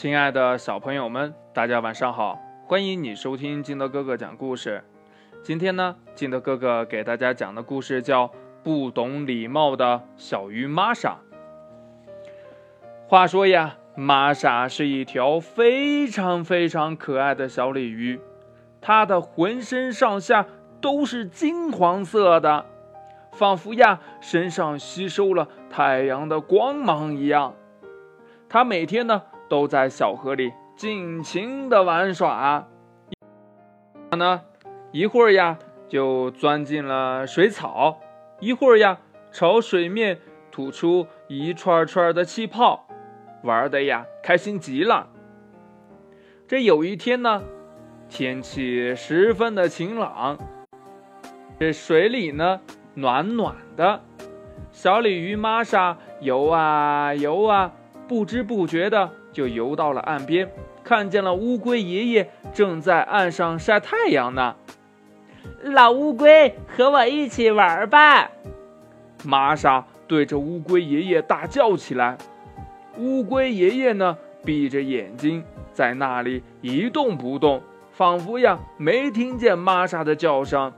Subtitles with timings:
[0.00, 2.40] 亲爱的小朋友们，大家晚上好！
[2.66, 4.82] 欢迎你收听金德哥哥讲故事。
[5.42, 8.28] 今天呢，金德哥哥给大家讲的故事叫
[8.62, 11.18] 《不懂礼貌的小鱼玛莎》。
[13.10, 18.18] 话说呀，玛莎是一条非常非常可爱的小鲤鱼，
[18.80, 20.46] 它的浑身上下
[20.80, 22.64] 都是金黄色的，
[23.32, 27.54] 仿佛呀身上吸收了太阳的光芒一样。
[28.48, 32.68] 它每天呢都在小河里尽情的玩耍，
[34.08, 34.42] 它呢
[34.92, 37.98] 一会儿呀就钻进了水草，
[38.38, 38.98] 一会儿呀
[39.32, 40.20] 朝水面
[40.52, 42.86] 吐出一串串的气泡，
[43.42, 45.08] 玩的呀开心极了。
[46.46, 47.42] 这有一天呢，
[48.08, 50.38] 天气十分的晴朗，
[51.58, 52.60] 这水里呢
[52.94, 54.00] 暖暖的，
[54.70, 57.72] 小鲤鱼玛莎游啊游啊。
[58.10, 60.50] 不知不觉的就游到了岸边，
[60.82, 64.56] 看见了乌龟爷爷正在岸上晒太阳呢。
[65.62, 68.32] 老乌龟，和我一起玩吧！
[69.22, 72.18] 玛莎对着乌龟爷爷大叫起来。
[72.98, 77.62] 乌龟爷爷呢，闭着眼睛在那里一动不动，
[77.92, 80.72] 仿佛呀没听见玛莎的叫声。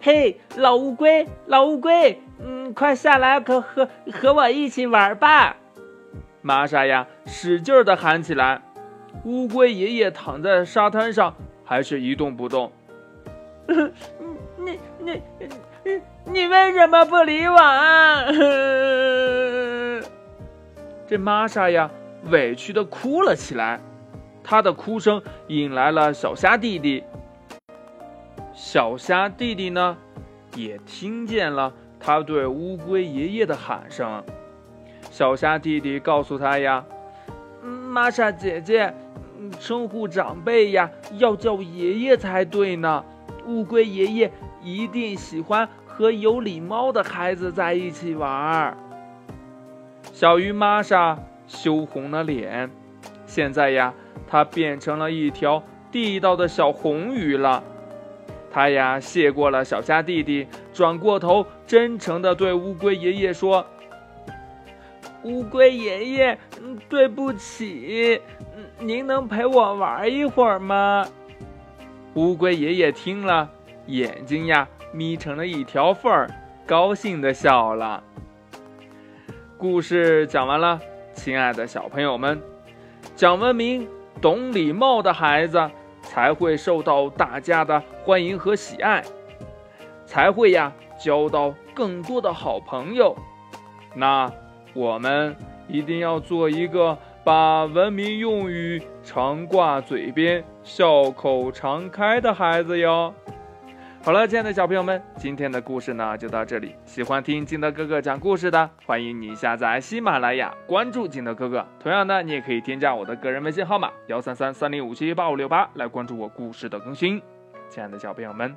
[0.00, 5.56] 嘿，老乌龟，老乌龟，嗯，快下来，可和和我一起玩吧！
[6.42, 8.60] 玛莎呀，使劲地喊起来。
[9.24, 12.72] 乌龟爷爷躺在沙滩上，还是一动不动。
[14.58, 15.22] 你你
[15.84, 18.24] 你你为什么不理我啊？
[21.06, 21.90] 这玛莎呀，
[22.30, 23.80] 委屈的哭了起来。
[24.42, 27.04] 她的哭声引来了小虾弟弟。
[28.52, 29.96] 小虾弟弟呢，
[30.56, 34.24] 也听见了他对乌龟爷爷的喊声。
[35.12, 36.82] 小虾弟弟告诉他呀
[37.62, 38.94] ：“玛莎姐姐，
[39.60, 43.04] 称呼长辈呀，要叫爷爷才对呢。
[43.46, 44.32] 乌龟爷爷
[44.62, 48.74] 一定喜欢和有礼貌的孩子在一起玩。”
[50.14, 52.70] 小鱼玛莎羞红了脸。
[53.26, 53.92] 现在呀，
[54.26, 57.62] 它变成了一条地道的小红鱼了。
[58.50, 63.66] 它呀，谢过了小虾弟弟，转过头，真诚地对乌龟爷爷说。
[65.24, 66.38] 乌龟爷爷，
[66.88, 68.20] 对不起，
[68.80, 71.06] 您能陪我玩一会儿吗？
[72.14, 73.48] 乌龟爷爷听了，
[73.86, 76.28] 眼睛呀眯成了一条缝儿，
[76.66, 78.02] 高兴的笑了。
[79.56, 80.80] 故事讲完了，
[81.14, 82.42] 亲爱的小朋友们，
[83.14, 83.88] 讲文明、
[84.20, 85.70] 懂礼貌的孩子
[86.02, 89.04] 才会受到大家的欢迎和喜爱，
[90.04, 93.16] 才会呀交到更多的好朋友。
[93.94, 94.28] 那。
[94.72, 95.36] 我们
[95.68, 103.12] 一定要做一个把文明用语常挂嘴边、笑口常开的孩子哟。
[104.04, 106.74] 好了，亲爱的小朋友们，今天的故事呢就到这里。
[106.84, 111.64] 喜欢听金德哥哥讲故事的，欢迎你下载喜马拉雅，关注金德哥哥。
[111.78, 117.22] 同样呢，你也可以添加我的个人微信号码幺三三三零五七八五六八来关注我故事的更新。
[117.70, 118.56] 亲爱的小朋友们，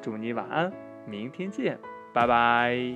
[0.00, 0.72] 祝你晚安，
[1.08, 1.76] 明天见，
[2.12, 2.94] 拜拜。